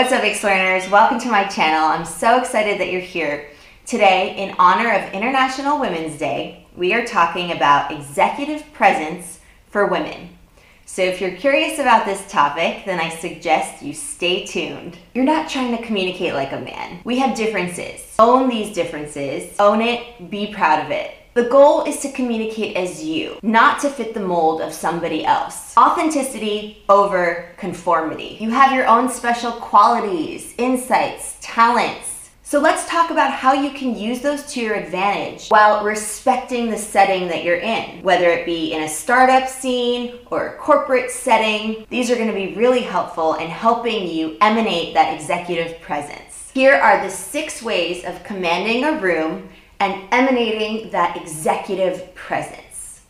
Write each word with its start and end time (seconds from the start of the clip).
What's 0.00 0.12
up, 0.12 0.22
Explearners? 0.22 0.90
Welcome 0.90 1.20
to 1.20 1.28
my 1.28 1.44
channel. 1.44 1.84
I'm 1.84 2.06
so 2.06 2.38
excited 2.38 2.80
that 2.80 2.90
you're 2.90 3.02
here. 3.02 3.50
Today, 3.84 4.34
in 4.34 4.56
honor 4.58 4.90
of 4.94 5.12
International 5.12 5.78
Women's 5.78 6.16
Day, 6.16 6.66
we 6.74 6.94
are 6.94 7.04
talking 7.04 7.52
about 7.52 7.92
executive 7.92 8.72
presence 8.72 9.40
for 9.68 9.88
women. 9.88 10.30
So 10.86 11.02
if 11.02 11.20
you're 11.20 11.36
curious 11.36 11.78
about 11.78 12.06
this 12.06 12.26
topic, 12.32 12.86
then 12.86 12.98
I 12.98 13.10
suggest 13.10 13.82
you 13.82 13.92
stay 13.92 14.46
tuned. 14.46 14.96
You're 15.12 15.26
not 15.26 15.50
trying 15.50 15.76
to 15.76 15.82
communicate 15.84 16.32
like 16.32 16.52
a 16.52 16.60
man. 16.60 17.02
We 17.04 17.18
have 17.18 17.36
differences. 17.36 18.14
Own 18.18 18.48
these 18.48 18.74
differences, 18.74 19.54
own 19.58 19.82
it, 19.82 20.30
be 20.30 20.50
proud 20.50 20.82
of 20.82 20.90
it. 20.90 21.14
The 21.32 21.44
goal 21.44 21.84
is 21.84 22.00
to 22.00 22.10
communicate 22.10 22.76
as 22.76 23.04
you, 23.04 23.38
not 23.40 23.80
to 23.82 23.88
fit 23.88 24.14
the 24.14 24.20
mold 24.20 24.60
of 24.60 24.72
somebody 24.72 25.24
else. 25.24 25.76
Authenticity 25.76 26.82
over 26.88 27.50
conformity. 27.56 28.36
You 28.40 28.50
have 28.50 28.72
your 28.72 28.88
own 28.88 29.08
special 29.08 29.52
qualities, 29.52 30.54
insights, 30.58 31.36
talents. 31.40 32.30
So 32.42 32.58
let's 32.58 32.88
talk 32.88 33.12
about 33.12 33.32
how 33.32 33.52
you 33.52 33.70
can 33.70 33.96
use 33.96 34.20
those 34.20 34.42
to 34.54 34.60
your 34.60 34.74
advantage 34.74 35.46
while 35.50 35.84
respecting 35.84 36.68
the 36.68 36.76
setting 36.76 37.28
that 37.28 37.44
you're 37.44 37.60
in, 37.60 38.02
whether 38.02 38.28
it 38.28 38.44
be 38.44 38.72
in 38.72 38.82
a 38.82 38.88
startup 38.88 39.48
scene 39.48 40.18
or 40.32 40.48
a 40.48 40.56
corporate 40.56 41.12
setting. 41.12 41.86
These 41.90 42.10
are 42.10 42.16
going 42.16 42.26
to 42.26 42.34
be 42.34 42.54
really 42.54 42.82
helpful 42.82 43.34
in 43.34 43.48
helping 43.48 44.08
you 44.08 44.36
emanate 44.40 44.94
that 44.94 45.14
executive 45.14 45.80
presence. 45.80 46.50
Here 46.52 46.74
are 46.74 47.00
the 47.00 47.10
six 47.10 47.62
ways 47.62 48.04
of 48.04 48.24
commanding 48.24 48.82
a 48.82 48.98
room 48.98 49.48
and 49.80 50.06
emanating 50.12 50.90
that 50.90 51.16
executive 51.16 52.14
presence. 52.14 53.00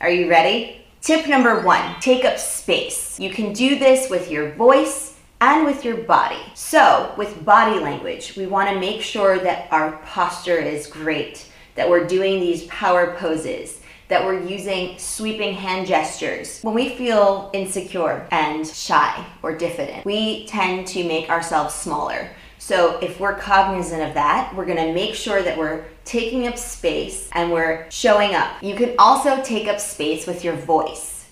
Are 0.00 0.10
you 0.10 0.30
ready? 0.30 0.78
Tip 1.00 1.28
number 1.28 1.60
one 1.60 2.00
take 2.00 2.24
up 2.24 2.38
space. 2.38 3.18
You 3.18 3.30
can 3.30 3.52
do 3.52 3.78
this 3.78 4.08
with 4.08 4.30
your 4.30 4.52
voice 4.52 5.18
and 5.40 5.66
with 5.66 5.84
your 5.84 5.96
body. 5.96 6.40
So, 6.54 7.12
with 7.18 7.44
body 7.44 7.80
language, 7.80 8.36
we 8.36 8.46
want 8.46 8.70
to 8.70 8.78
make 8.78 9.02
sure 9.02 9.40
that 9.40 9.66
our 9.72 9.92
posture 10.06 10.58
is 10.58 10.86
great, 10.86 11.50
that 11.74 11.90
we're 11.90 12.06
doing 12.06 12.38
these 12.38 12.66
power 12.66 13.16
poses, 13.18 13.80
that 14.06 14.24
we're 14.24 14.40
using 14.46 14.96
sweeping 14.98 15.54
hand 15.54 15.88
gestures. 15.88 16.60
When 16.62 16.74
we 16.74 16.90
feel 16.90 17.50
insecure 17.52 18.28
and 18.30 18.64
shy 18.64 19.26
or 19.42 19.56
diffident, 19.56 20.04
we 20.04 20.46
tend 20.46 20.86
to 20.88 21.02
make 21.02 21.28
ourselves 21.28 21.74
smaller. 21.74 22.30
So 22.64 22.96
if 23.00 23.18
we're 23.18 23.34
cognizant 23.34 24.02
of 24.02 24.14
that, 24.14 24.54
we're 24.54 24.66
gonna 24.66 24.92
make 24.92 25.16
sure 25.16 25.42
that 25.42 25.58
we're 25.58 25.84
taking 26.04 26.46
up 26.46 26.56
space 26.56 27.28
and 27.32 27.50
we're 27.50 27.90
showing 27.90 28.36
up. 28.36 28.62
You 28.62 28.76
can 28.76 28.94
also 29.00 29.42
take 29.42 29.66
up 29.66 29.80
space 29.80 30.28
with 30.28 30.44
your 30.44 30.54
voice. 30.54 31.26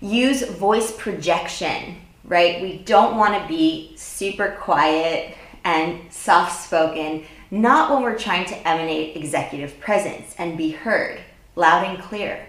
Use 0.00 0.44
voice 0.44 0.92
projection, 0.92 1.96
right? 2.22 2.62
We 2.62 2.78
don't 2.78 3.16
wanna 3.16 3.44
be 3.48 3.96
super 3.96 4.56
quiet 4.60 5.36
and 5.64 5.98
soft 6.12 6.62
spoken, 6.62 7.24
not 7.50 7.90
when 7.90 8.04
we're 8.04 8.16
trying 8.16 8.46
to 8.46 8.68
emanate 8.68 9.16
executive 9.16 9.80
presence 9.80 10.32
and 10.38 10.56
be 10.56 10.70
heard 10.70 11.18
loud 11.56 11.88
and 11.88 12.00
clear. 12.00 12.48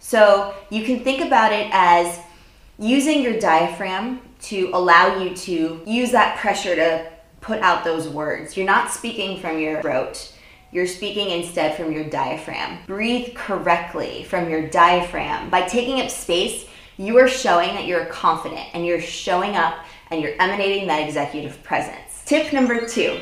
So 0.00 0.56
you 0.70 0.82
can 0.82 1.04
think 1.04 1.24
about 1.24 1.52
it 1.52 1.68
as 1.70 2.18
using 2.80 3.22
your 3.22 3.38
diaphragm 3.38 4.22
to 4.42 4.70
allow 4.74 5.22
you 5.22 5.36
to 5.36 5.80
use 5.86 6.10
that 6.10 6.36
pressure 6.38 6.74
to 6.74 7.13
put 7.44 7.60
out 7.60 7.84
those 7.84 8.08
words. 8.08 8.56
You're 8.56 8.66
not 8.66 8.90
speaking 8.90 9.38
from 9.38 9.58
your 9.58 9.82
throat. 9.82 10.32
You're 10.72 10.86
speaking 10.86 11.28
instead 11.28 11.76
from 11.76 11.92
your 11.92 12.04
diaphragm. 12.04 12.78
Breathe 12.86 13.34
correctly 13.34 14.24
from 14.24 14.48
your 14.48 14.68
diaphragm. 14.68 15.50
By 15.50 15.68
taking 15.68 16.00
up 16.00 16.10
space, 16.10 16.66
you 16.96 17.18
are 17.18 17.28
showing 17.28 17.74
that 17.74 17.86
you're 17.86 18.06
confident 18.06 18.66
and 18.72 18.86
you're 18.86 19.00
showing 19.00 19.56
up 19.56 19.74
and 20.10 20.22
you're 20.22 20.40
emanating 20.40 20.88
that 20.88 21.06
executive 21.06 21.62
presence. 21.62 22.22
Tip 22.24 22.52
number 22.52 22.86
two 22.86 23.20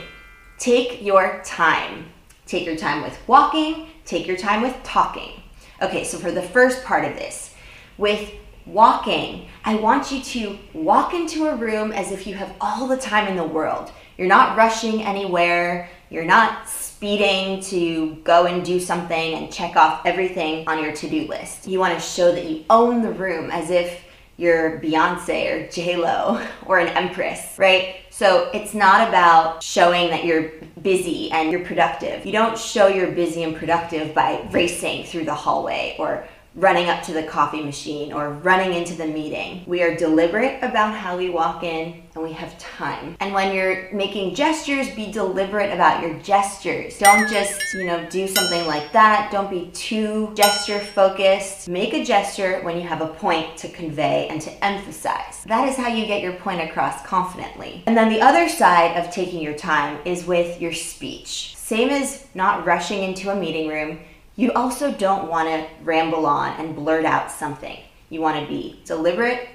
take 0.59 1.03
your 1.03 1.42
time. 1.45 2.07
Take 2.47 2.64
your 2.64 2.77
time 2.77 3.03
with 3.03 3.19
walking, 3.27 3.89
take 4.05 4.29
your 4.29 4.36
time 4.36 4.62
with 4.62 4.77
talking. 4.84 5.42
Okay, 5.81 6.05
so 6.05 6.17
for 6.17 6.30
the 6.30 6.42
first 6.42 6.85
part 6.85 7.05
of 7.05 7.17
this, 7.17 7.55
with 7.98 8.30
walking, 8.67 9.48
I 9.64 9.75
want 9.75 10.13
you 10.13 10.23
to 10.23 10.58
walk 10.73 11.13
into 11.13 11.48
a 11.48 11.57
room 11.57 11.91
as 11.91 12.13
if 12.13 12.27
you 12.27 12.35
have 12.35 12.55
all 12.61 12.86
the 12.86 12.96
time 12.96 13.27
in 13.27 13.36
the 13.36 13.45
world. 13.45 13.91
You're 14.22 14.28
not 14.28 14.56
rushing 14.56 15.02
anywhere. 15.02 15.90
You're 16.08 16.24
not 16.24 16.68
speeding 16.68 17.60
to 17.62 18.14
go 18.22 18.46
and 18.46 18.64
do 18.64 18.78
something 18.78 19.34
and 19.34 19.52
check 19.52 19.74
off 19.74 20.06
everything 20.06 20.68
on 20.68 20.80
your 20.80 20.92
to 20.92 21.10
do 21.10 21.27
list. 21.27 21.66
You 21.66 21.80
want 21.80 21.94
to 21.94 22.00
show 22.00 22.30
that 22.30 22.44
you 22.44 22.64
own 22.70 23.02
the 23.02 23.10
room 23.10 23.50
as 23.50 23.70
if 23.70 24.05
you're 24.36 24.78
Beyonce 24.78 25.50
or 25.50 25.68
J 25.72 25.96
Lo 25.96 26.40
or 26.66 26.78
an 26.78 26.86
empress, 26.96 27.58
right? 27.58 27.96
So 28.10 28.48
it's 28.55 28.74
not 28.74 29.08
about 29.08 29.60
showing 29.60 30.10
that 30.10 30.24
you're 30.24 30.52
busy 30.80 31.28
and 31.33 31.50
you're 31.50 31.64
productive. 31.64 32.24
You 32.24 32.30
don't 32.30 32.56
show 32.56 32.86
you're 32.86 33.10
busy 33.10 33.42
and 33.42 33.56
productive 33.56 34.14
by 34.14 34.46
racing 34.52 35.02
through 35.06 35.24
the 35.24 35.34
hallway 35.34 35.96
or 35.98 36.28
running 36.55 36.89
up 36.90 37.02
to 37.05 37.13
the 37.13 37.23
coffee 37.23 37.63
machine 37.63 38.13
or 38.13 38.30
running 38.30 38.74
into 38.74 38.95
the 38.95 39.07
meeting. 39.07 39.64
We 39.67 39.83
are 39.83 39.96
deliberate 39.96 40.63
about 40.63 40.95
how 40.95 41.17
we 41.17 41.30
walk 41.30 41.64
in 41.64 42.02
and 42.14 42.23
we 42.23 42.33
have 42.33 42.58
time. 42.58 43.17
And 43.20 43.33
when 43.33 43.55
you're 43.55 43.90
making 43.92 44.35
gestures, 44.35 44.90
be 44.90 45.11
deliberate 45.11 45.73
about 45.73 46.02
your 46.02 46.18
gestures. 46.18 46.98
Don't 46.98 47.29
just, 47.29 47.73
you 47.73 47.86
know, 47.86 48.07
do 48.11 48.29
something 48.29 48.67
like 48.67 48.92
that. 48.92 49.30
Don't 49.33 49.51
be 49.51 49.70
too 49.73 50.33
gesture 50.35 50.79
focused. 50.79 51.68
Make 51.68 51.95
a 51.95 52.05
gesture 52.05 52.61
when 52.63 52.77
you 52.77 52.86
have 52.86 53.01
a 53.01 53.08
point 53.08 53.57
to 53.58 53.69
convey 53.69 54.29
and 54.29 54.40
to 54.42 54.64
emphasize. 54.64 55.42
That 55.46 55.69
is 55.69 55.77
how 55.77 55.89
you 55.89 56.07
get 56.07 56.20
your 56.20 56.34
point 56.34 56.61
across 56.61 57.02
confidently. 57.07 57.83
And 57.86 57.96
then 57.96 58.11
the 58.11 58.20
other 58.20 58.48
side 58.48 58.96
of 58.96 59.11
taking 59.11 59.40
your 59.40 59.55
time 59.55 59.98
is 60.05 60.27
with 60.27 60.61
your 60.61 60.73
speech. 60.74 61.57
Same 61.57 61.89
as 61.89 62.27
not 62.34 62.67
rushing 62.67 63.02
into 63.02 63.30
a 63.30 63.34
meeting 63.34 63.69
room 63.69 64.01
you 64.37 64.53
also 64.53 64.93
don't 64.93 65.29
want 65.29 65.48
to 65.48 65.67
ramble 65.85 66.27
on 66.27 66.59
and 66.59 66.75
blurt 66.75 67.05
out 67.05 67.31
something. 67.31 67.79
You 68.09 68.20
want 68.20 68.41
to 68.41 68.47
be 68.47 68.81
deliberate 68.85 69.48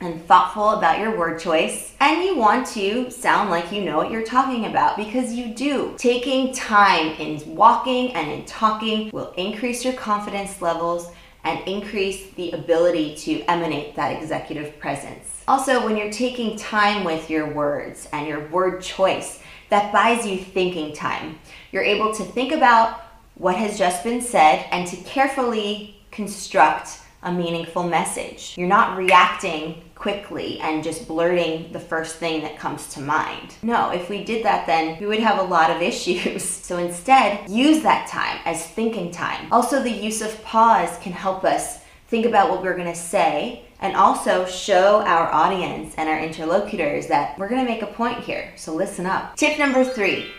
and 0.00 0.24
thoughtful 0.26 0.70
about 0.70 0.98
your 0.98 1.16
word 1.18 1.38
choice, 1.38 1.94
and 2.00 2.22
you 2.22 2.36
want 2.36 2.66
to 2.66 3.10
sound 3.10 3.50
like 3.50 3.70
you 3.70 3.84
know 3.84 3.98
what 3.98 4.10
you're 4.10 4.24
talking 4.24 4.64
about 4.64 4.96
because 4.96 5.34
you 5.34 5.54
do. 5.54 5.94
Taking 5.98 6.54
time 6.54 7.08
in 7.18 7.54
walking 7.54 8.14
and 8.14 8.30
in 8.30 8.46
talking 8.46 9.10
will 9.10 9.32
increase 9.36 9.84
your 9.84 9.94
confidence 9.94 10.62
levels 10.62 11.10
and 11.44 11.66
increase 11.66 12.30
the 12.32 12.50
ability 12.52 13.14
to 13.16 13.42
emanate 13.42 13.94
that 13.96 14.20
executive 14.20 14.78
presence. 14.78 15.42
Also, 15.48 15.84
when 15.84 15.96
you're 15.96 16.12
taking 16.12 16.56
time 16.56 17.04
with 17.04 17.28
your 17.28 17.52
words 17.52 18.08
and 18.12 18.26
your 18.26 18.46
word 18.48 18.82
choice, 18.82 19.42
that 19.68 19.92
buys 19.92 20.26
you 20.26 20.38
thinking 20.38 20.94
time. 20.94 21.38
You're 21.72 21.82
able 21.82 22.14
to 22.14 22.24
think 22.24 22.52
about 22.52 23.09
what 23.40 23.56
has 23.56 23.78
just 23.78 24.04
been 24.04 24.20
said 24.20 24.66
and 24.70 24.86
to 24.86 24.96
carefully 24.98 25.96
construct 26.10 27.00
a 27.22 27.32
meaningful 27.32 27.82
message. 27.82 28.54
You're 28.58 28.68
not 28.68 28.98
reacting 28.98 29.82
quickly 29.94 30.60
and 30.60 30.84
just 30.84 31.08
blurting 31.08 31.72
the 31.72 31.80
first 31.80 32.16
thing 32.16 32.42
that 32.42 32.58
comes 32.58 32.88
to 32.94 33.00
mind. 33.00 33.54
No, 33.62 33.90
if 33.92 34.10
we 34.10 34.24
did 34.24 34.44
that, 34.44 34.66
then 34.66 34.98
we 35.00 35.06
would 35.06 35.20
have 35.20 35.38
a 35.38 35.42
lot 35.42 35.70
of 35.70 35.80
issues. 35.92 36.44
So 36.44 36.76
instead, 36.76 37.48
use 37.48 37.82
that 37.82 38.08
time 38.08 38.40
as 38.44 38.66
thinking 38.66 39.10
time. 39.10 39.50
Also, 39.50 39.82
the 39.82 39.90
use 39.90 40.20
of 40.20 40.42
pause 40.44 40.98
can 41.00 41.12
help 41.12 41.42
us 41.42 41.80
think 42.08 42.26
about 42.26 42.50
what 42.50 42.62
we're 42.62 42.76
gonna 42.76 42.94
say 42.94 43.64
and 43.80 43.96
also 43.96 44.44
show 44.44 45.00
our 45.00 45.32
audience 45.32 45.94
and 45.96 46.10
our 46.10 46.18
interlocutors 46.18 47.06
that 47.06 47.38
we're 47.38 47.48
gonna 47.48 47.64
make 47.64 47.80
a 47.80 47.86
point 47.86 48.18
here. 48.18 48.52
So 48.56 48.74
listen 48.74 49.06
up. 49.06 49.36
Tip 49.36 49.58
number 49.58 49.82
three 49.82 50.30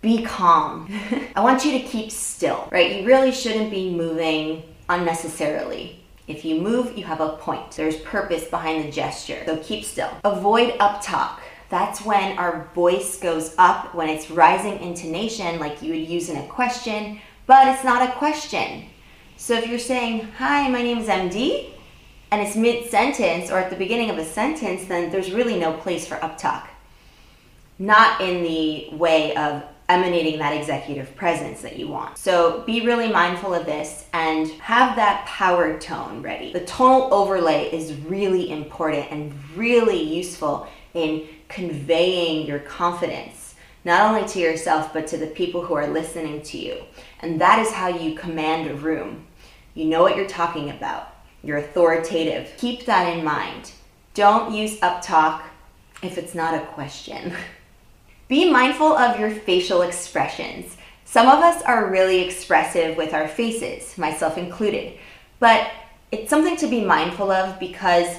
be 0.00 0.22
calm. 0.22 0.88
I 1.36 1.40
want 1.40 1.64
you 1.64 1.72
to 1.72 1.80
keep 1.80 2.10
still, 2.10 2.68
right? 2.70 3.00
You 3.00 3.06
really 3.06 3.32
shouldn't 3.32 3.70
be 3.70 3.90
moving 3.90 4.62
unnecessarily. 4.88 6.00
If 6.26 6.44
you 6.44 6.60
move, 6.60 6.96
you 6.96 7.04
have 7.04 7.20
a 7.20 7.30
point. 7.36 7.72
There's 7.72 7.96
purpose 7.96 8.44
behind 8.44 8.84
the 8.84 8.92
gesture. 8.92 9.42
So 9.46 9.56
keep 9.58 9.84
still. 9.84 10.10
Avoid 10.24 10.76
up 10.78 11.02
talk. 11.02 11.40
That's 11.70 12.04
when 12.04 12.38
our 12.38 12.68
voice 12.74 13.18
goes 13.18 13.54
up, 13.58 13.94
when 13.94 14.08
it's 14.08 14.30
rising 14.30 14.78
intonation, 14.80 15.58
like 15.58 15.82
you 15.82 15.90
would 15.92 16.08
use 16.08 16.28
in 16.28 16.36
a 16.36 16.46
question, 16.46 17.20
but 17.46 17.68
it's 17.68 17.84
not 17.84 18.08
a 18.08 18.12
question. 18.12 18.84
So 19.36 19.54
if 19.54 19.66
you're 19.68 19.78
saying, 19.78 20.28
Hi, 20.38 20.68
my 20.68 20.82
name 20.82 20.98
is 20.98 21.08
MD, 21.08 21.70
and 22.30 22.42
it's 22.42 22.56
mid 22.56 22.90
sentence 22.90 23.50
or 23.50 23.58
at 23.58 23.70
the 23.70 23.76
beginning 23.76 24.10
of 24.10 24.18
a 24.18 24.24
sentence, 24.24 24.84
then 24.86 25.10
there's 25.10 25.32
really 25.32 25.58
no 25.58 25.72
place 25.74 26.06
for 26.06 26.22
up 26.22 26.38
talk. 26.38 26.68
Not 27.78 28.20
in 28.20 28.42
the 28.42 28.88
way 28.92 29.34
of 29.36 29.62
emanating 29.88 30.38
that 30.38 30.54
executive 30.54 31.14
presence 31.16 31.62
that 31.62 31.78
you 31.78 31.88
want. 31.88 32.18
So 32.18 32.62
be 32.66 32.84
really 32.84 33.10
mindful 33.10 33.54
of 33.54 33.64
this 33.64 34.06
and 34.12 34.48
have 34.60 34.96
that 34.96 35.24
power 35.26 35.78
tone 35.78 36.20
ready. 36.20 36.52
The 36.52 36.64
tonal 36.66 37.12
overlay 37.12 37.70
is 37.72 37.94
really 38.00 38.50
important 38.50 39.10
and 39.10 39.32
really 39.56 40.02
useful 40.02 40.68
in 40.92 41.26
conveying 41.48 42.46
your 42.46 42.58
confidence, 42.58 43.54
not 43.84 44.02
only 44.02 44.28
to 44.28 44.38
yourself, 44.38 44.92
but 44.92 45.06
to 45.08 45.16
the 45.16 45.26
people 45.26 45.62
who 45.62 45.74
are 45.74 45.86
listening 45.86 46.42
to 46.42 46.58
you. 46.58 46.82
And 47.20 47.40
that 47.40 47.58
is 47.58 47.72
how 47.72 47.88
you 47.88 48.14
command 48.14 48.70
a 48.70 48.74
room. 48.74 49.26
You 49.74 49.86
know 49.86 50.02
what 50.02 50.16
you're 50.16 50.28
talking 50.28 50.70
about. 50.70 51.14
You're 51.42 51.58
authoritative. 51.58 52.52
Keep 52.58 52.84
that 52.86 53.16
in 53.16 53.24
mind. 53.24 53.72
Don't 54.12 54.52
use 54.52 54.82
up 54.82 55.00
talk 55.00 55.44
if 56.02 56.18
it's 56.18 56.34
not 56.34 56.54
a 56.54 56.66
question. 56.66 57.32
Be 58.28 58.50
mindful 58.50 58.94
of 58.94 59.18
your 59.18 59.30
facial 59.30 59.80
expressions. 59.80 60.76
Some 61.06 61.28
of 61.28 61.42
us 61.42 61.62
are 61.62 61.90
really 61.90 62.20
expressive 62.20 62.94
with 62.98 63.14
our 63.14 63.26
faces, 63.26 63.96
myself 63.96 64.36
included, 64.36 64.98
but 65.40 65.70
it's 66.12 66.28
something 66.28 66.56
to 66.56 66.66
be 66.66 66.84
mindful 66.84 67.30
of 67.30 67.58
because 67.58 68.14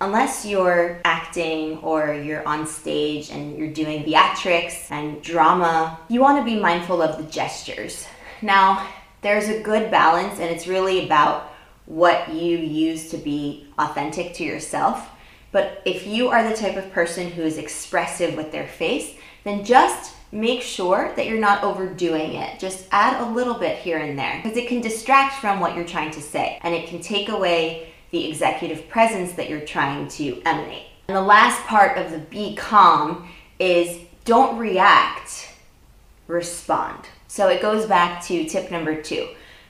unless 0.00 0.46
you're 0.46 0.98
acting 1.04 1.76
or 1.78 2.14
you're 2.14 2.46
on 2.48 2.66
stage 2.66 3.28
and 3.28 3.58
you're 3.58 3.70
doing 3.70 4.04
theatrics 4.04 4.90
and 4.90 5.20
drama, 5.20 5.98
you 6.08 6.22
want 6.22 6.38
to 6.38 6.50
be 6.50 6.58
mindful 6.58 7.02
of 7.02 7.18
the 7.18 7.30
gestures. 7.30 8.06
Now, 8.40 8.88
there's 9.20 9.48
a 9.48 9.62
good 9.62 9.90
balance, 9.90 10.40
and 10.40 10.50
it's 10.50 10.66
really 10.66 11.04
about 11.04 11.52
what 11.84 12.32
you 12.32 12.56
use 12.56 13.10
to 13.10 13.18
be 13.18 13.66
authentic 13.78 14.32
to 14.34 14.44
yourself. 14.44 15.10
But 15.52 15.82
if 15.84 16.06
you 16.06 16.28
are 16.28 16.48
the 16.48 16.56
type 16.56 16.76
of 16.76 16.92
person 16.92 17.30
who 17.30 17.42
is 17.42 17.58
expressive 17.58 18.36
with 18.36 18.50
their 18.50 18.66
face, 18.66 19.14
then 19.44 19.64
just 19.64 20.14
make 20.32 20.62
sure 20.62 21.12
that 21.14 21.26
you're 21.26 21.38
not 21.38 21.62
overdoing 21.62 22.34
it. 22.34 22.58
Just 22.58 22.88
add 22.90 23.22
a 23.22 23.30
little 23.32 23.54
bit 23.54 23.78
here 23.78 23.98
and 23.98 24.18
there 24.18 24.40
because 24.42 24.56
it 24.56 24.68
can 24.68 24.80
distract 24.80 25.40
from 25.40 25.60
what 25.60 25.76
you're 25.76 25.86
trying 25.86 26.10
to 26.10 26.20
say 26.20 26.58
and 26.62 26.74
it 26.74 26.88
can 26.88 27.00
take 27.00 27.28
away 27.28 27.92
the 28.10 28.28
executive 28.28 28.88
presence 28.88 29.32
that 29.34 29.48
you're 29.48 29.60
trying 29.60 30.08
to 30.08 30.42
emanate. 30.44 30.86
And 31.08 31.16
the 31.16 31.22
last 31.22 31.62
part 31.66 31.98
of 31.98 32.10
the 32.10 32.18
be 32.18 32.56
calm 32.56 33.28
is 33.58 33.98
don't 34.24 34.58
react, 34.58 35.50
respond. 36.26 37.06
So 37.28 37.48
it 37.48 37.60
goes 37.60 37.86
back 37.86 38.24
to 38.26 38.44
tip 38.44 38.70
number 38.70 39.00
two. 39.00 39.28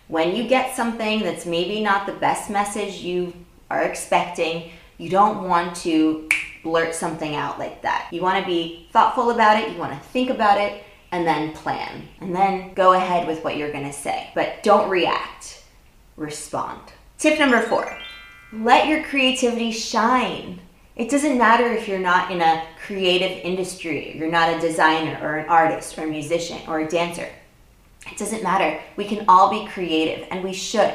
When 0.08 0.36
you 0.36 0.46
get 0.46 0.76
something 0.76 1.20
that's 1.20 1.46
maybe 1.46 1.80
not 1.80 2.06
the 2.06 2.12
best 2.12 2.50
message 2.50 2.96
you 2.96 3.32
are 3.70 3.82
expecting, 3.82 4.70
you 4.98 5.10
don't 5.10 5.48
want 5.48 5.74
to 5.76 6.28
blurt 6.64 6.94
something 6.94 7.36
out 7.36 7.58
like 7.60 7.82
that. 7.82 8.08
You 8.10 8.22
want 8.22 8.40
to 8.40 8.46
be 8.46 8.88
thoughtful 8.92 9.30
about 9.30 9.62
it, 9.62 9.70
you 9.70 9.78
want 9.78 9.92
to 9.92 10.08
think 10.08 10.30
about 10.30 10.58
it, 10.58 10.82
and 11.12 11.24
then 11.24 11.52
plan. 11.52 12.08
And 12.20 12.34
then 12.34 12.74
go 12.74 12.94
ahead 12.94 13.28
with 13.28 13.44
what 13.44 13.56
you're 13.56 13.70
going 13.70 13.84
to 13.84 13.92
say. 13.92 14.30
But 14.34 14.64
don't 14.64 14.90
react, 14.90 15.62
respond. 16.16 16.80
Tip 17.18 17.38
number 17.38 17.60
four 17.60 17.96
let 18.52 18.86
your 18.86 19.02
creativity 19.02 19.72
shine. 19.72 20.60
It 20.94 21.10
doesn't 21.10 21.38
matter 21.38 21.72
if 21.72 21.88
you're 21.88 21.98
not 21.98 22.30
in 22.30 22.40
a 22.40 22.64
creative 22.86 23.44
industry, 23.44 24.16
you're 24.16 24.30
not 24.30 24.54
a 24.54 24.60
designer 24.60 25.18
or 25.20 25.38
an 25.38 25.48
artist 25.48 25.98
or 25.98 26.04
a 26.04 26.06
musician 26.06 26.60
or 26.68 26.80
a 26.80 26.88
dancer. 26.88 27.28
It 28.10 28.16
doesn't 28.16 28.44
matter. 28.44 28.80
We 28.96 29.06
can 29.06 29.24
all 29.26 29.50
be 29.50 29.66
creative 29.66 30.28
and 30.30 30.44
we 30.44 30.52
should. 30.52 30.94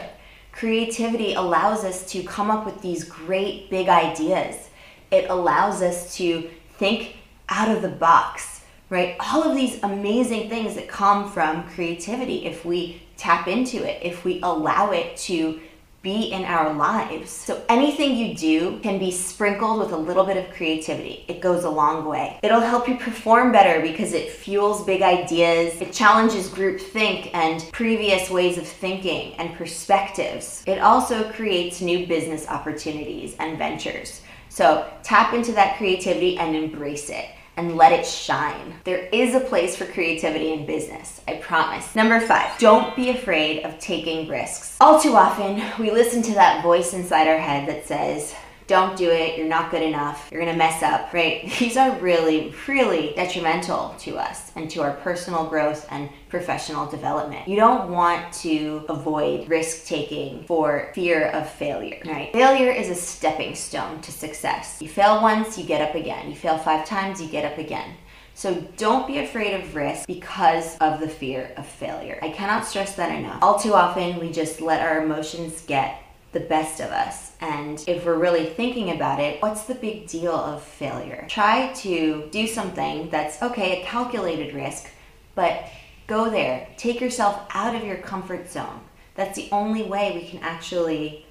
Creativity 0.54 1.34
allows 1.34 1.84
us 1.84 2.10
to 2.12 2.24
come 2.24 2.50
up 2.50 2.66
with 2.66 2.82
these 2.82 3.04
great 3.04 3.70
big 3.70 3.90
ideas. 3.90 4.69
It 5.12 5.30
allows 5.30 5.82
us 5.82 6.16
to 6.18 6.50
think 6.78 7.18
out 7.50 7.76
of 7.76 7.82
the 7.82 7.90
box, 7.90 8.62
right? 8.90 9.16
All 9.20 9.44
of 9.44 9.56
these 9.56 9.82
amazing 9.84 10.50
things 10.50 10.76
that 10.76 10.88
come 10.88 11.30
from 11.32 11.64
creativity 11.70 12.46
if 12.46 12.66
we 12.66 13.02
tap 13.18 13.48
into 13.48 13.78
it, 13.78 14.02
if 14.04 14.24
we 14.24 14.40
allow 14.42 14.92
it 14.92 15.18
to 15.18 15.60
be 16.02 16.32
in 16.32 16.46
our 16.46 16.74
lives. 16.74 17.30
So 17.30 17.62
anything 17.68 18.16
you 18.16 18.34
do 18.34 18.80
can 18.80 19.00
be 19.00 19.12
sprinkled 19.12 19.80
with 19.80 19.92
a 19.92 19.98
little 19.98 20.24
bit 20.24 20.38
of 20.38 20.54
creativity. 20.54 21.26
It 21.28 21.42
goes 21.42 21.66
a 21.66 21.70
long 21.70 22.06
way. 22.06 22.40
It'll 22.42 22.62
help 22.62 22.88
you 22.88 22.96
perform 22.96 23.52
better 23.52 23.82
because 23.82 24.14
it 24.14 24.32
fuels 24.32 24.86
big 24.86 25.02
ideas. 25.02 25.82
It 25.82 25.92
challenges 25.92 26.48
group 26.48 26.80
think 26.80 27.36
and 27.36 27.70
previous 27.74 28.30
ways 28.30 28.58
of 28.58 28.66
thinking 28.66 29.34
and 29.34 29.54
perspectives. 29.56 30.64
It 30.66 30.80
also 30.80 31.30
creates 31.34 31.82
new 31.82 32.08
business 32.08 32.48
opportunities 32.48 33.36
and 33.40 33.58
ventures. 33.58 34.22
So 34.50 34.92
tap 35.04 35.34
into 35.34 35.52
that 35.54 35.78
creativity 35.78 36.38
and 36.38 36.56
embrace 36.56 37.10
it 37.10 37.26
and 37.56 37.76
let 37.76 37.92
it 37.92 38.06
shine. 38.06 38.74
There 38.86 39.10
is 39.12 39.36
a 39.36 39.40
place 39.42 39.76
for 39.76 39.86
creativity 39.86 40.54
in 40.54 40.66
business, 40.66 41.22
I 41.28 41.36
promise. 41.36 41.94
Number 41.94 42.20
five, 42.22 42.58
don't 42.58 42.96
be 42.96 43.10
afraid 43.10 43.66
of 43.66 43.78
taking 43.80 44.30
risks. 44.30 44.78
All 44.80 45.00
too 45.00 45.16
often, 45.16 45.62
we 45.78 45.92
listen 45.92 46.22
to 46.24 46.34
that 46.36 46.64
voice 46.64 46.94
inside 46.94 47.28
our 47.28 47.38
head 47.38 47.68
that 47.68 47.86
says, 47.86 48.34
don't 48.70 48.96
do 48.96 49.10
it, 49.10 49.36
you're 49.36 49.48
not 49.48 49.72
good 49.72 49.82
enough, 49.82 50.30
you're 50.32 50.40
gonna 50.40 50.56
mess 50.56 50.84
up, 50.84 51.12
right? 51.12 51.52
These 51.60 51.76
are 51.76 51.98
really, 51.98 52.54
really 52.68 53.14
detrimental 53.16 53.96
to 54.00 54.18
us 54.18 54.52
and 54.56 54.70
to 54.70 54.82
our 54.84 54.94
personal 54.98 55.46
growth 55.48 55.88
and 55.90 56.08
professional 56.30 56.86
development. 56.86 57.48
You 57.48 57.56
don't 57.56 57.90
want 57.90 58.32
to 58.34 58.86
avoid 58.88 59.50
risk 59.50 59.88
taking 59.88 60.44
for 60.44 60.92
fear 60.94 61.30
of 61.30 61.50
failure, 61.50 62.00
right? 62.06 62.32
Failure 62.32 62.72
is 62.72 62.90
a 62.90 62.96
stepping 62.96 63.56
stone 63.56 64.02
to 64.02 64.12
success. 64.12 64.78
You 64.80 64.88
fail 64.88 65.22
once, 65.22 65.58
you 65.58 65.66
get 65.66 65.82
up 65.82 65.96
again. 65.96 66.30
You 66.30 66.36
fail 66.36 66.60
five 66.60 66.86
times, 66.86 67.20
you 67.20 67.28
get 67.28 67.52
up 67.52 67.58
again. 67.58 67.96
So 68.36 68.56
don't 68.78 69.08
be 69.08 69.18
afraid 69.18 69.60
of 69.60 69.76
risk 69.76 70.08
because 70.08 70.78
of 70.78 71.00
the 71.00 71.10
fear 71.10 71.52
of 71.58 71.66
failure. 71.66 72.20
I 72.22 72.30
cannot 72.30 72.66
stress 72.66 72.96
that 72.96 73.18
enough. 73.18 73.42
All 73.42 73.58
too 73.58 73.74
often, 73.74 74.20
we 74.20 74.32
just 74.32 74.62
let 74.62 74.82
our 74.82 75.04
emotions 75.04 75.62
get 75.66 76.02
the 76.32 76.40
best 76.40 76.80
of 76.80 76.92
us. 76.92 77.29
And 77.42 77.82
if 77.88 78.06
we're 78.06 78.18
really 78.18 78.48
thinking 78.48 78.92
about 78.92 79.20
it, 79.20 79.42
what's 79.42 79.64
the 79.64 79.76
big 79.76 80.08
deal 80.08 80.36
of 80.36 80.62
failure? 80.62 81.26
Try 81.30 81.72
to 81.74 82.28
do 82.32 82.48
something 82.48 83.10
that's 83.10 83.42
okay, 83.42 83.82
a 83.82 83.86
calculated 83.86 84.54
risk, 84.54 84.90
but 85.36 85.66
go 86.08 86.30
there. 86.30 86.68
Take 86.78 87.00
yourself 87.00 87.42
out 87.52 87.76
of 87.76 87.84
your 87.84 87.98
comfort 87.98 88.50
zone. 88.50 88.82
That's 89.16 89.38
the 89.38 89.50
only 89.52 89.84
way 89.84 90.14
we 90.16 90.28
can 90.28 90.40
actually 90.40 91.26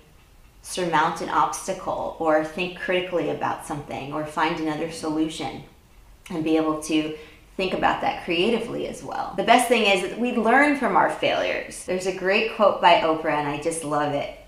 surmount 0.62 1.20
an 1.20 1.28
obstacle 1.28 2.16
or 2.18 2.44
think 2.44 2.78
critically 2.78 3.30
about 3.30 3.66
something 3.66 4.12
or 4.12 4.26
find 4.26 4.60
another 4.60 4.90
solution 4.90 5.62
and 6.30 6.44
be 6.44 6.56
able 6.56 6.82
to 6.82 7.16
think 7.56 7.74
about 7.74 8.00
that 8.02 8.24
creatively 8.24 8.86
as 8.86 9.02
well. 9.02 9.34
The 9.36 9.42
best 9.42 9.68
thing 9.68 9.82
is 9.84 10.16
we 10.16 10.32
learn 10.36 10.78
from 10.78 10.96
our 10.96 11.10
failures. 11.10 11.84
There's 11.84 12.06
a 12.06 12.16
great 12.16 12.54
quote 12.54 12.80
by 12.80 13.00
Oprah, 13.00 13.32
and 13.32 13.48
I 13.48 13.60
just 13.60 13.82
love 13.84 14.12
it. 14.14 14.38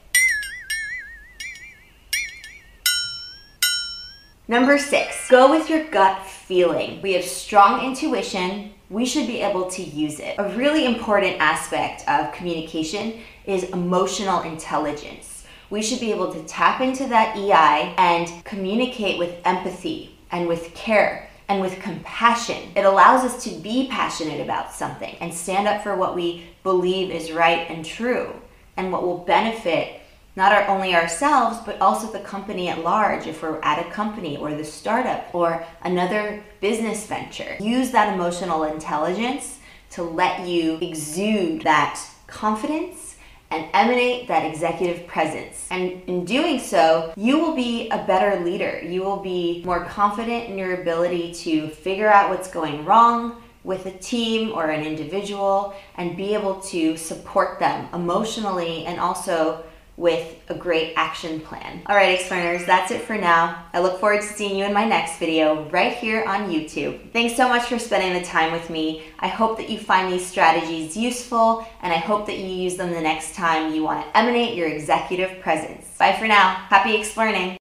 Number 4.50 4.78
six, 4.78 5.28
go 5.28 5.48
with 5.48 5.70
your 5.70 5.84
gut 5.84 6.26
feeling. 6.26 7.00
We 7.02 7.12
have 7.12 7.22
strong 7.22 7.84
intuition. 7.84 8.72
We 8.88 9.06
should 9.06 9.28
be 9.28 9.42
able 9.42 9.70
to 9.70 9.80
use 9.80 10.18
it. 10.18 10.34
A 10.38 10.56
really 10.56 10.86
important 10.86 11.36
aspect 11.38 12.02
of 12.08 12.32
communication 12.32 13.20
is 13.46 13.62
emotional 13.62 14.42
intelligence. 14.42 15.44
We 15.70 15.82
should 15.82 16.00
be 16.00 16.10
able 16.10 16.32
to 16.32 16.42
tap 16.48 16.80
into 16.80 17.06
that 17.06 17.36
EI 17.36 17.94
and 17.96 18.44
communicate 18.44 19.20
with 19.20 19.36
empathy 19.44 20.18
and 20.32 20.48
with 20.48 20.74
care 20.74 21.28
and 21.48 21.60
with 21.60 21.78
compassion. 21.78 22.72
It 22.74 22.84
allows 22.84 23.24
us 23.24 23.44
to 23.44 23.50
be 23.50 23.86
passionate 23.86 24.40
about 24.40 24.72
something 24.72 25.14
and 25.20 25.32
stand 25.32 25.68
up 25.68 25.84
for 25.84 25.94
what 25.94 26.16
we 26.16 26.48
believe 26.64 27.12
is 27.12 27.30
right 27.30 27.70
and 27.70 27.84
true 27.84 28.34
and 28.76 28.90
what 28.90 29.04
will 29.04 29.18
benefit 29.18 29.99
not 30.40 30.52
our, 30.52 30.66
only 30.68 30.94
ourselves, 30.94 31.58
but 31.66 31.78
also 31.82 32.10
the 32.10 32.20
company 32.20 32.68
at 32.68 32.82
large, 32.82 33.26
if 33.26 33.42
we're 33.42 33.60
at 33.62 33.86
a 33.86 33.90
company 33.90 34.38
or 34.38 34.54
the 34.54 34.64
startup 34.64 35.34
or 35.34 35.62
another 35.82 36.42
business 36.62 37.04
venture. 37.06 37.58
Use 37.60 37.90
that 37.90 38.14
emotional 38.14 38.64
intelligence 38.64 39.58
to 39.90 40.02
let 40.02 40.48
you 40.48 40.78
exude 40.80 41.60
that 41.60 42.00
confidence 42.26 43.16
and 43.50 43.68
emanate 43.74 44.28
that 44.28 44.46
executive 44.46 45.06
presence. 45.06 45.68
And 45.70 46.02
in 46.06 46.24
doing 46.24 46.58
so, 46.58 47.12
you 47.18 47.38
will 47.38 47.54
be 47.54 47.90
a 47.90 48.02
better 48.06 48.42
leader. 48.42 48.80
You 48.82 49.02
will 49.02 49.18
be 49.18 49.62
more 49.66 49.84
confident 49.84 50.48
in 50.48 50.56
your 50.56 50.80
ability 50.80 51.34
to 51.44 51.68
figure 51.68 52.08
out 52.08 52.30
what's 52.30 52.50
going 52.50 52.86
wrong 52.86 53.42
with 53.62 53.84
a 53.84 53.92
team 53.98 54.52
or 54.52 54.70
an 54.70 54.86
individual 54.86 55.74
and 55.96 56.16
be 56.16 56.32
able 56.32 56.60
to 56.60 56.96
support 56.96 57.58
them 57.58 57.86
emotionally 57.92 58.86
and 58.86 58.98
also 58.98 59.64
with 60.00 60.40
a 60.48 60.54
great 60.54 60.94
action 60.96 61.40
plan. 61.40 61.82
All 61.86 61.94
right, 61.94 62.18
Explearners, 62.18 62.64
that's 62.64 62.90
it 62.90 63.02
for 63.02 63.18
now. 63.18 63.66
I 63.74 63.80
look 63.80 64.00
forward 64.00 64.22
to 64.22 64.26
seeing 64.26 64.56
you 64.56 64.64
in 64.64 64.72
my 64.72 64.86
next 64.86 65.18
video 65.18 65.68
right 65.68 65.92
here 65.92 66.24
on 66.24 66.50
YouTube. 66.50 67.12
Thanks 67.12 67.36
so 67.36 67.46
much 67.46 67.64
for 67.64 67.78
spending 67.78 68.14
the 68.18 68.26
time 68.26 68.50
with 68.50 68.70
me. 68.70 69.02
I 69.18 69.28
hope 69.28 69.58
that 69.58 69.68
you 69.68 69.78
find 69.78 70.10
these 70.10 70.24
strategies 70.24 70.96
useful 70.96 71.66
and 71.82 71.92
I 71.92 71.98
hope 71.98 72.24
that 72.26 72.38
you 72.38 72.46
use 72.46 72.76
them 72.76 72.92
the 72.92 73.00
next 73.00 73.34
time 73.34 73.74
you 73.74 73.82
want 73.82 74.06
to 74.06 74.16
emanate 74.16 74.56
your 74.56 74.68
executive 74.68 75.38
presence. 75.40 75.86
Bye 75.98 76.16
for 76.18 76.26
now. 76.26 76.54
Happy 76.70 76.96
exploring. 76.96 77.58